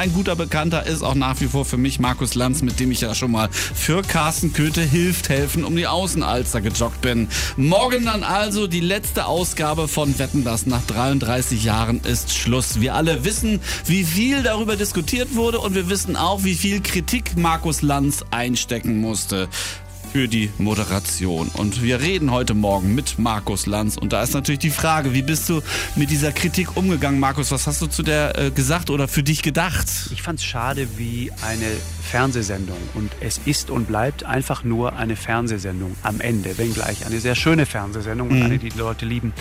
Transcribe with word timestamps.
ein 0.00 0.14
guter 0.14 0.34
Bekannter 0.34 0.86
ist 0.86 1.02
auch 1.02 1.14
nach 1.14 1.42
wie 1.42 1.48
vor 1.48 1.66
für 1.66 1.76
mich 1.76 2.00
Markus 2.00 2.34
Lanz, 2.34 2.62
mit 2.62 2.80
dem 2.80 2.90
ich 2.90 3.02
ja 3.02 3.14
schon 3.14 3.32
mal 3.32 3.50
für 3.50 4.00
Carsten 4.00 4.54
Köthe 4.54 4.80
hilft 4.80 5.28
helfen 5.28 5.62
um 5.62 5.76
die 5.76 5.86
Außenalster 5.86 6.62
gejoggt 6.62 7.02
bin. 7.02 7.28
Morgen 7.58 8.06
dann 8.06 8.22
also 8.22 8.66
die 8.66 8.80
letzte 8.80 9.26
Ausgabe 9.26 9.88
von 9.88 10.18
Wetten 10.18 10.42
das. 10.42 10.64
Nach 10.64 10.80
33 10.86 11.62
Jahren 11.64 12.00
ist 12.00 12.32
Schluss. 12.32 12.80
Wir 12.80 12.94
alle 12.94 13.26
wissen, 13.26 13.60
wie 13.84 14.04
viel 14.04 14.42
darüber 14.42 14.76
diskutiert 14.76 15.34
wurde 15.34 15.60
und 15.60 15.74
wir 15.74 15.90
wissen 15.90 16.16
auch, 16.16 16.44
wie 16.44 16.54
viel 16.54 16.80
Kritik 16.80 17.36
Markus 17.36 17.82
Lanz 17.82 18.24
einstecken 18.30 19.02
musste 19.02 19.50
für 20.12 20.26
die 20.26 20.50
Moderation. 20.58 21.48
Und 21.54 21.82
wir 21.82 22.00
reden 22.00 22.30
heute 22.30 22.54
Morgen 22.54 22.94
mit 22.94 23.18
Markus 23.18 23.66
Lanz. 23.66 23.96
Und 23.96 24.12
da 24.12 24.22
ist 24.22 24.34
natürlich 24.34 24.58
die 24.58 24.70
Frage, 24.70 25.14
wie 25.14 25.22
bist 25.22 25.48
du 25.48 25.62
mit 25.94 26.10
dieser 26.10 26.32
Kritik 26.32 26.76
umgegangen, 26.76 27.20
Markus? 27.20 27.50
Was 27.52 27.66
hast 27.66 27.80
du 27.80 27.86
zu 27.86 28.02
der 28.02 28.36
äh, 28.38 28.50
gesagt 28.50 28.90
oder 28.90 29.06
für 29.06 29.22
dich 29.22 29.42
gedacht? 29.42 29.86
Ich 30.12 30.22
fand 30.22 30.40
es 30.40 30.44
schade 30.44 30.88
wie 30.96 31.30
eine 31.46 31.66
Fernsehsendung. 32.02 32.78
Und 32.94 33.12
es 33.20 33.40
ist 33.44 33.70
und 33.70 33.86
bleibt 33.86 34.24
einfach 34.24 34.64
nur 34.64 34.96
eine 34.96 35.16
Fernsehsendung 35.16 35.94
am 36.02 36.20
Ende, 36.20 36.58
wenngleich 36.58 37.06
eine 37.06 37.20
sehr 37.20 37.34
schöne 37.34 37.66
Fernsehsendung 37.66 38.30
und 38.30 38.38
mhm. 38.38 38.44
eine, 38.44 38.58
die 38.58 38.70
die 38.70 38.78
Leute 38.78 39.06
lieben 39.06 39.32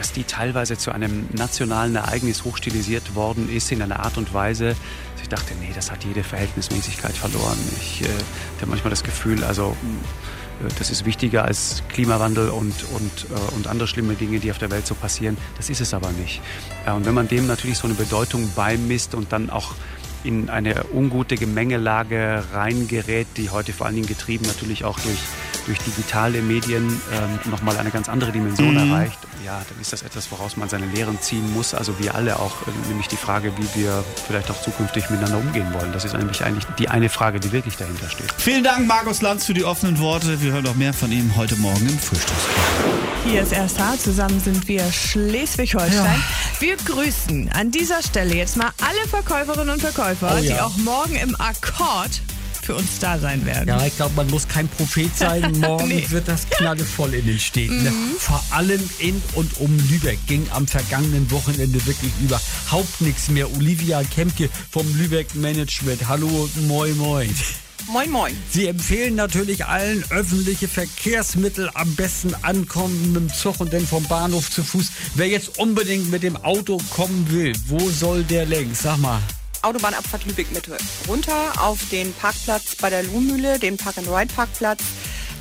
dass 0.00 0.12
die 0.12 0.24
teilweise 0.24 0.78
zu 0.78 0.92
einem 0.92 1.26
nationalen 1.36 1.94
Ereignis 1.94 2.44
hochstilisiert 2.44 3.14
worden 3.14 3.54
ist 3.54 3.70
in 3.70 3.82
einer 3.82 4.00
Art 4.00 4.16
und 4.16 4.32
Weise, 4.32 4.74
ich 5.20 5.28
dachte, 5.28 5.52
nee, 5.60 5.72
das 5.74 5.92
hat 5.92 6.04
jede 6.04 6.24
Verhältnismäßigkeit 6.24 7.12
verloren. 7.12 7.58
Ich 7.78 8.00
äh, 8.00 8.06
habe 8.56 8.70
manchmal 8.70 8.88
das 8.88 9.04
Gefühl, 9.04 9.44
also 9.44 9.76
äh, 10.64 10.68
das 10.78 10.90
ist 10.90 11.04
wichtiger 11.04 11.44
als 11.44 11.82
Klimawandel 11.90 12.48
und, 12.48 12.72
und, 12.94 13.26
äh, 13.28 13.54
und 13.54 13.66
andere 13.66 13.86
schlimme 13.86 14.14
Dinge, 14.14 14.40
die 14.40 14.50
auf 14.50 14.56
der 14.56 14.70
Welt 14.70 14.86
so 14.86 14.94
passieren. 14.94 15.36
Das 15.58 15.68
ist 15.68 15.82
es 15.82 15.92
aber 15.92 16.10
nicht. 16.12 16.40
Äh, 16.86 16.92
und 16.92 17.04
wenn 17.04 17.12
man 17.12 17.28
dem 17.28 17.46
natürlich 17.46 17.76
so 17.76 17.86
eine 17.86 17.94
Bedeutung 17.94 18.50
beimisst 18.56 19.14
und 19.14 19.32
dann 19.34 19.50
auch 19.50 19.74
in 20.24 20.48
eine 20.48 20.84
ungute 20.94 21.36
Gemengelage 21.36 22.42
reingerät, 22.54 23.26
die 23.36 23.50
heute 23.50 23.74
vor 23.74 23.86
allen 23.86 23.96
Dingen 23.96 24.08
getrieben 24.08 24.46
natürlich 24.46 24.84
auch 24.84 24.98
durch, 25.00 25.18
durch 25.70 25.78
digitale 25.78 26.42
Medien 26.42 27.00
ähm, 27.12 27.50
nochmal 27.50 27.76
eine 27.78 27.90
ganz 27.90 28.08
andere 28.08 28.32
Dimension 28.32 28.72
mhm. 28.72 28.90
erreicht 28.90 29.18
ja, 29.44 29.62
dann 29.68 29.80
ist 29.80 29.92
das 29.92 30.02
etwas, 30.02 30.30
woraus 30.30 30.56
man 30.56 30.68
seine 30.68 30.86
Lehren 30.86 31.20
ziehen 31.20 31.52
muss. 31.52 31.74
Also 31.74 31.98
wir 31.98 32.14
alle 32.14 32.38
auch, 32.38 32.54
äh, 32.66 32.88
nämlich 32.88 33.08
die 33.08 33.16
Frage, 33.16 33.52
wie 33.56 33.80
wir 33.80 34.04
vielleicht 34.26 34.50
auch 34.50 34.60
zukünftig 34.60 35.10
miteinander 35.10 35.38
umgehen 35.38 35.72
wollen. 35.72 35.92
Das 35.92 36.04
ist 36.04 36.16
nämlich 36.16 36.44
eigentlich 36.44 36.66
die 36.78 36.88
eine 36.88 37.08
Frage, 37.08 37.40
die 37.40 37.52
wirklich 37.52 37.76
dahinter 37.76 38.08
steht. 38.08 38.32
Vielen 38.38 38.64
Dank, 38.64 38.86
Markus 38.86 39.22
Lanz, 39.22 39.46
für 39.46 39.54
die 39.54 39.64
offenen 39.64 39.98
Worte. 39.98 40.40
Wir 40.40 40.52
hören 40.52 40.64
noch 40.64 40.76
mehr 40.76 40.92
von 40.92 41.10
ihm 41.10 41.34
heute 41.36 41.56
Morgen 41.56 41.86
im 41.88 41.98
Frühstücksclub. 41.98 42.60
Hier 43.24 43.42
ist 43.42 43.52
RSH, 43.52 43.98
zusammen 43.98 44.40
sind 44.40 44.66
wir 44.66 44.90
Schleswig-Holstein. 44.90 46.04
Ja. 46.04 46.60
Wir 46.60 46.76
grüßen 46.76 47.50
an 47.52 47.70
dieser 47.70 48.02
Stelle 48.02 48.34
jetzt 48.34 48.56
mal 48.56 48.70
alle 48.80 49.08
Verkäuferinnen 49.08 49.70
und 49.70 49.80
Verkäufer, 49.80 50.32
oh 50.34 50.38
ja. 50.38 50.54
die 50.54 50.60
auch 50.60 50.76
morgen 50.78 51.16
im 51.16 51.34
Akkord 51.38 52.22
für 52.70 52.76
uns 52.76 53.00
da 53.00 53.18
sein 53.18 53.44
werden. 53.46 53.68
Ja, 53.68 53.84
ich 53.84 53.96
glaube, 53.96 54.14
man 54.14 54.28
muss 54.28 54.46
kein 54.46 54.68
Prophet 54.68 55.10
sein. 55.16 55.50
Morgen 55.58 55.88
nee. 55.88 56.06
wird 56.10 56.28
das 56.28 56.48
knallevoll 56.50 57.14
in 57.14 57.26
den 57.26 57.40
Städten. 57.40 57.82
Mhm. 57.82 58.14
Vor 58.16 58.44
allem 58.50 58.80
in 59.00 59.20
und 59.34 59.58
um 59.58 59.76
Lübeck 59.88 60.18
ging 60.28 60.46
am 60.52 60.68
vergangenen 60.68 61.28
Wochenende 61.32 61.84
wirklich 61.84 62.12
überhaupt 62.20 63.00
nichts 63.00 63.28
mehr. 63.28 63.50
Olivia 63.56 64.04
Kemke 64.04 64.48
vom 64.70 64.86
Lübeck 64.96 65.34
Management. 65.34 66.06
Hallo, 66.06 66.48
moin, 66.68 66.96
moin. 66.96 67.34
Moin, 67.88 68.08
moin. 68.08 68.36
Sie 68.52 68.68
empfehlen 68.68 69.16
natürlich 69.16 69.64
allen 69.66 70.04
öffentliche 70.10 70.68
Verkehrsmittel 70.68 71.70
am 71.74 71.96
besten 71.96 72.36
ankommen 72.42 73.12
mit 73.12 73.22
dem 73.22 73.34
Zug 73.34 73.58
und 73.58 73.72
dann 73.72 73.84
vom 73.84 74.04
Bahnhof 74.04 74.48
zu 74.48 74.62
Fuß. 74.62 74.92
Wer 75.16 75.26
jetzt 75.26 75.58
unbedingt 75.58 76.08
mit 76.08 76.22
dem 76.22 76.36
Auto 76.36 76.78
kommen 76.90 77.26
will, 77.30 77.52
wo 77.66 77.90
soll 77.90 78.22
der 78.22 78.46
längs? 78.46 78.82
Sag 78.82 78.98
mal. 78.98 79.20
Autobahnabfahrt 79.62 80.26
Lübeck-Mitte 80.26 80.76
runter 81.08 81.52
auf 81.60 81.78
den 81.90 82.12
Parkplatz 82.14 82.76
bei 82.76 82.90
der 82.90 83.02
Luhnmühle, 83.02 83.58
den 83.58 83.76
Park-and-Ride-Parkplatz. 83.76 84.80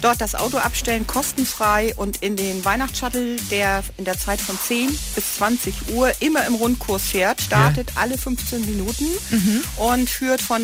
Dort 0.01 0.21
das 0.21 0.33
Auto 0.33 0.57
abstellen, 0.57 1.05
kostenfrei 1.05 1.93
und 1.95 2.17
in 2.17 2.37
den 2.37 2.63
Weihnachtsshuttle, 2.63 3.35
der 3.51 3.83
in 3.97 4.05
der 4.05 4.17
Zeit 4.17 4.39
von 4.39 4.57
10 4.57 4.87
bis 5.15 5.35
20 5.35 5.73
Uhr 5.93 6.11
immer 6.21 6.45
im 6.47 6.55
Rundkurs 6.55 7.07
fährt, 7.07 7.41
startet 7.41 7.91
ja. 7.91 8.01
alle 8.01 8.17
15 8.17 8.65
Minuten 8.65 9.07
mhm. 9.29 9.63
und 9.77 10.09
führt 10.09 10.41
von 10.41 10.63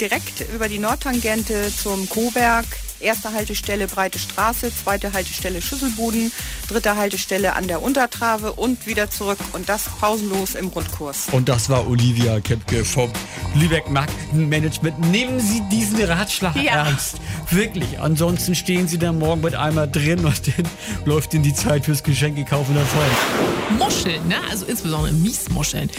direkt 0.00 0.44
über 0.52 0.68
die 0.68 0.80
Nordtangente 0.80 1.72
zum 1.80 2.08
Coburg 2.08 2.64
Erste 3.00 3.32
Haltestelle 3.32 3.86
Breite 3.86 4.18
Straße, 4.18 4.72
zweite 4.74 5.12
Haltestelle 5.12 5.60
Schüsselboden, 5.60 6.32
dritte 6.68 6.96
Haltestelle 6.96 7.54
an 7.54 7.68
der 7.68 7.82
Untertrave 7.82 8.52
und 8.52 8.86
wieder 8.86 9.10
zurück 9.10 9.38
und 9.52 9.68
das 9.68 9.84
pausenlos 10.00 10.54
im 10.54 10.68
Rundkurs. 10.68 11.26
Und 11.32 11.48
das 11.48 11.68
war 11.68 11.86
Olivia 11.88 12.40
Kepke 12.40 12.84
vom 12.84 13.10
Lübeck 13.54 13.90
Markenmanagement. 13.90 14.98
Nehmen 15.10 15.40
Sie 15.40 15.62
diesen 15.70 16.02
Ratschlag 16.02 16.56
ja. 16.56 16.86
ernst. 16.86 17.16
Wirklich. 17.50 17.98
Ansonsten 17.98 18.54
stehen 18.54 18.88
Sie 18.88 18.98
dann 18.98 19.18
morgen 19.18 19.40
mit 19.40 19.54
einmal 19.54 19.90
drin 19.90 20.24
und 20.24 20.46
dann 20.46 20.68
läuft 21.04 21.34
in 21.34 21.42
die 21.42 21.54
Zeit 21.54 21.84
fürs 21.84 22.02
Geschenke 22.02 22.44
kaufen 22.44 22.74
davon. 22.74 23.78
Muscheln, 23.78 24.26
ne? 24.28 24.36
Also 24.50 24.66
insbesondere 24.66 25.12
Miesmuscheln. 25.12 25.90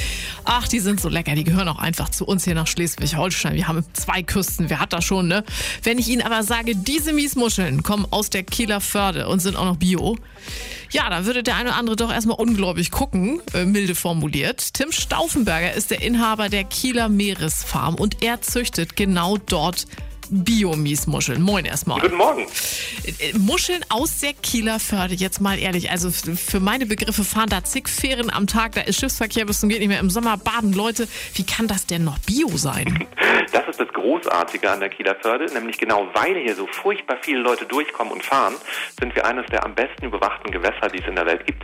Ach, 0.46 0.68
die 0.68 0.80
sind 0.80 1.02
so 1.02 1.10
lecker. 1.10 1.36
Die 1.36 1.44
gehören 1.44 1.68
auch 1.68 1.80
einfach 1.80 2.10
zu 2.10 2.26
uns 2.26 2.44
hier 2.44 2.56
nach 2.56 2.68
Schleswig-Holstein. 2.68 3.56
Wir 3.56 3.68
haben 3.68 3.84
zwei 3.94 4.22
Küsten. 4.22 4.70
Wer 4.70 4.80
hat 4.80 4.94
das 4.94 5.04
schon, 5.04 5.28
ne? 5.28 5.44
Wenn 5.84 5.98
ich 5.98 6.08
Ihnen 6.08 6.22
aber 6.22 6.44
sage, 6.44 6.76
diese 6.88 7.14
Miesmuscheln 7.14 7.84
kommen 7.84 8.08
aus 8.12 8.30
der 8.30 8.44
Kieler 8.44 8.82
Förde 8.82 9.28
und 9.28 9.40
sind 9.40 9.56
auch 9.56 9.66
noch 9.66 9.78
bio. 9.78 10.18
Ja, 10.92 11.10
da 11.10 11.26
würde 11.26 11.44
der 11.44 11.56
eine 11.56 11.70
oder 11.70 11.78
andere 11.78 11.96
doch 11.96 12.12
erstmal 12.12 12.38
ungläubig 12.38 12.92
gucken, 12.92 13.42
äh, 13.54 13.66
milde 13.66 13.96
formuliert. 13.96 14.74
Tim 14.74 14.92
Stauffenberger 14.92 15.74
ist 15.74 15.92
der 15.92 16.02
Inhaber 16.02 16.50
der 16.50 16.64
Kieler 16.64 17.10
Meeresfarm 17.10 17.96
und 17.96 18.24
er 18.24 18.42
züchtet 18.42 18.96
genau 18.96 19.38
dort 19.38 19.88
Bio-Miesmuscheln. 20.30 21.42
Moin 21.42 21.66
erstmal. 21.66 22.02
Guten 22.02 22.18
Morgen. 22.18 22.46
Äh, 23.20 23.38
Muscheln 23.38 23.84
aus 23.90 24.20
der 24.20 24.34
Kieler 24.34 24.80
Förde, 24.80 25.16
jetzt 25.16 25.42
mal 25.42 25.60
ehrlich. 25.60 25.92
Also 25.92 26.12
für 26.12 26.60
meine 26.60 26.86
Begriffe 26.86 27.24
fahren 27.24 27.50
da 27.50 27.64
zig 27.64 27.88
Fähren 27.88 28.30
am 28.30 28.48
Tag, 28.48 28.74
da 28.74 28.82
ist 28.82 29.00
Schiffsverkehr 29.00 29.46
bis 29.46 29.60
zum 29.60 29.70
geht 29.70 29.80
nicht 29.80 29.90
mehr. 29.90 30.00
Im 30.00 30.10
Sommer 30.10 30.38
baden 30.38 30.74
Leute. 30.74 31.08
Wie 31.34 31.44
kann 31.44 31.68
das 31.68 31.86
denn 31.86 32.04
noch 32.04 32.20
Bio 32.20 32.50
sein? 32.58 33.08
Das 33.56 33.70
ist 33.70 33.80
das 33.80 33.88
Großartige 33.88 34.70
an 34.70 34.82
der 34.82 34.90
Kieler 34.90 35.16
Förde, 35.16 35.46
nämlich 35.54 35.78
genau 35.78 36.10
weil 36.14 36.36
hier 36.36 36.56
so 36.56 36.68
furchtbar 36.68 37.16
viele 37.22 37.40
Leute 37.40 37.66
durchkommen 37.66 38.12
und 38.12 38.22
fahren, 38.22 38.54
sind 39.00 39.16
wir 39.16 39.26
eines 39.26 39.46
der 39.46 39.64
am 39.64 39.74
besten 39.74 40.08
überwachten 40.08 40.52
Gewässer, 40.52 40.90
die 40.94 41.00
es 41.00 41.08
in 41.08 41.16
der 41.16 41.26
Welt 41.26 41.46
gibt. 41.46 41.64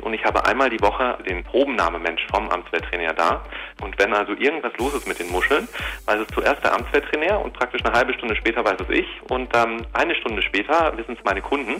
Und 0.00 0.14
ich 0.14 0.24
habe 0.24 0.46
einmal 0.46 0.70
die 0.70 0.80
Woche 0.80 1.18
den 1.28 1.44
Probennahmemensch 1.44 2.26
vom 2.30 2.48
Amtsveterinär 2.48 3.12
da. 3.12 3.44
Und 3.82 3.98
wenn 3.98 4.14
also 4.14 4.32
irgendwas 4.32 4.72
los 4.78 4.94
ist 4.94 5.06
mit 5.06 5.18
den 5.18 5.30
Muscheln, 5.30 5.68
weiß 6.06 6.20
es 6.20 6.34
zuerst 6.34 6.64
der 6.64 6.72
Amtsveterinär 6.72 7.38
und 7.38 7.52
praktisch 7.52 7.84
eine 7.84 7.92
halbe 7.92 8.14
Stunde 8.14 8.34
später 8.34 8.64
weiß 8.64 8.80
es 8.80 8.88
ich. 8.88 9.06
Und 9.28 9.54
ähm, 9.54 9.84
eine 9.92 10.14
Stunde 10.14 10.40
später 10.40 10.96
wissen 10.96 11.16
es 11.18 11.24
meine 11.24 11.42
Kunden. 11.42 11.74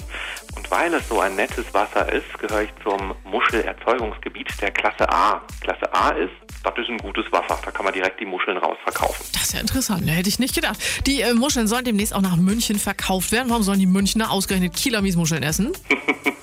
Und 0.56 0.71
weil 0.71 0.93
es 0.93 1.09
so 1.09 1.21
ein 1.21 1.34
nettes 1.34 1.73
Wasser 1.73 2.12
ist, 2.12 2.38
gehöre 2.41 2.62
ich 2.62 2.71
zum 2.83 3.15
Muschelerzeugungsgebiet 3.25 4.49
der 4.61 4.73
Klasse 4.73 5.09
A. 5.09 5.41
Klasse 5.62 5.94
A 5.94 6.11
ist, 6.11 6.34
das 6.65 6.77
ist 6.78 6.88
ein 6.88 6.99
gutes 6.99 7.31
Wasser. 7.31 7.59
Da 7.65 7.71
kann 7.71 7.84
man 7.84 7.94
direkt 7.94 8.21
die 8.21 8.27
Muscheln 8.27 8.59
rausverkaufen. 8.59 9.25
Ist 9.46 9.52
ja 9.52 9.60
interessant, 9.60 10.04
ne? 10.04 10.10
hätte 10.10 10.28
ich 10.28 10.40
nicht 10.40 10.56
gedacht. 10.56 10.76
Die 11.06 11.20
äh, 11.20 11.32
Muscheln 11.32 11.68
sollen 11.68 11.84
demnächst 11.84 12.12
auch 12.12 12.20
nach 12.20 12.34
München 12.34 12.80
verkauft 12.80 13.30
werden. 13.30 13.48
Warum 13.48 13.62
sollen 13.62 13.78
die 13.78 13.86
Münchner 13.86 14.32
ausgerechnet 14.32 14.74
Kieler 14.74 15.02
Miesmuscheln 15.02 15.44
essen? 15.44 15.70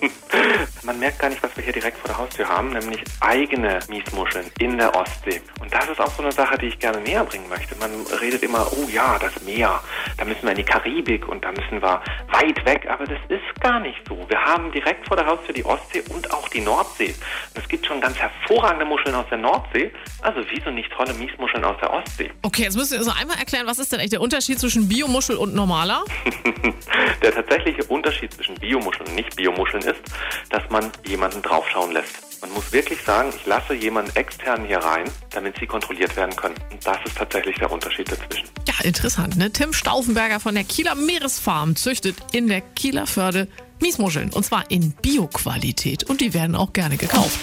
Man 0.94 1.00
merkt 1.00 1.18
gar 1.18 1.30
nicht, 1.30 1.42
was 1.42 1.58
wir 1.58 1.64
hier 1.64 1.74
direkt 1.74 1.98
vor 1.98 2.08
der 2.08 2.20
Haustür 2.20 2.48
haben, 2.48 2.70
nämlich 2.70 3.04
eigene 3.20 3.80
Miesmuscheln 3.90 4.46
in 4.60 4.78
der 4.78 4.96
Ostsee. 4.96 5.42
Und 5.60 5.74
das 5.74 5.90
ist 5.90 6.00
auch 6.00 6.12
so 6.12 6.22
eine 6.22 6.32
Sache, 6.32 6.56
die 6.56 6.68
ich 6.68 6.78
gerne 6.78 7.02
näher 7.02 7.24
bringen 7.24 7.50
möchte. 7.50 7.76
Man 7.78 7.90
redet 8.22 8.44
immer, 8.44 8.68
oh 8.74 8.88
ja, 8.88 9.18
das 9.18 9.42
Meer, 9.42 9.82
da 10.18 10.26
müssen 10.26 10.44
wir 10.44 10.52
in 10.52 10.58
die 10.58 10.64
Karibik 10.64 11.28
und 11.28 11.44
da 11.44 11.52
müssen 11.52 11.82
wir 11.82 12.00
weit 12.32 12.64
weg, 12.66 12.88
aber 12.88 13.06
das 13.06 13.18
ist 13.30 13.60
gar 13.60 13.80
nicht 13.80 13.98
so. 14.08 14.24
Wir 14.30 14.40
haben 14.40 14.72
direkt 14.72 15.08
vor 15.08 15.18
der 15.18 15.26
Haustür 15.26 15.56
die 15.56 15.66
Ostsee 15.66 16.04
und 16.14 16.32
auch 16.32 16.48
die 16.50 16.62
Nordsee. 16.62 17.16
Und 17.56 17.64
es 17.64 17.68
gibt 17.68 17.88
schon 17.88 18.00
ganz 18.00 18.20
hervorragende 18.20 18.86
Muscheln 18.86 19.16
aus 19.16 19.26
der 19.32 19.40
Nordsee, 19.40 19.92
also 20.22 20.42
wieso 20.52 20.70
nicht 20.70 20.92
tolle 20.92 21.16
Miesmuscheln 21.16 21.64
aus 21.64 21.78
der 21.82 21.92
Ostsee? 21.92 22.30
Okay, 22.44 22.64
jetzt 22.64 22.78
müssen 22.78 22.92
wir 22.92 23.00
also 23.00 23.14
einmal 23.20 23.40
erklären, 23.40 23.66
was 23.66 23.80
ist 23.80 23.92
denn 23.92 24.00
echt 24.00 24.14
der 24.14 24.22
Unterschied 24.22 24.60
zwischen 24.60 24.88
Biomuschel 24.88 25.38
und 25.38 25.56
normaler? 25.56 26.06
der 27.24 27.34
tatsächliche 27.34 27.84
Unterschied 27.86 28.32
zwischen 28.32 28.54
Biomuscheln 28.56 29.08
und 29.08 29.16
Nicht-Biomuscheln 29.16 29.84
ist, 29.84 30.02
dass 30.50 30.62
man 30.70 30.83
jemanden 31.06 31.42
draufschauen 31.42 31.92
lässt. 31.92 32.42
Man 32.42 32.52
muss 32.52 32.72
wirklich 32.74 33.02
sagen, 33.02 33.32
ich 33.36 33.46
lasse 33.46 33.74
jemanden 33.74 34.14
extern 34.16 34.66
hier 34.66 34.80
rein, 34.80 35.10
damit 35.30 35.58
sie 35.60 35.66
kontrolliert 35.66 36.16
werden 36.18 36.36
können. 36.36 36.56
Und 36.72 36.86
das 36.86 36.98
ist 37.06 37.18
tatsächlich 37.18 37.56
der 37.56 37.72
Unterschied 37.72 38.12
dazwischen. 38.12 38.50
Ja, 38.68 38.74
interessant. 38.84 39.38
Ne? 39.38 39.52
Tim 39.52 39.72
Stauffenberger 39.72 40.42
von 40.42 40.54
der 40.54 40.66
Kieler 40.66 40.96
Meeresfarm 40.96 41.78
züchtet 41.78 42.18
in 42.34 42.48
der 42.50 42.62
Kieler 42.62 43.08
Förde 43.08 43.48
Miesmuscheln. 43.80 44.32
Und 44.32 44.46
zwar 44.46 44.70
in 44.70 44.92
Bioqualität. 44.92 46.04
Und 46.04 46.20
die 46.20 46.34
werden 46.34 46.56
auch 46.56 46.74
gerne 46.74 46.98
gekauft. 46.98 47.40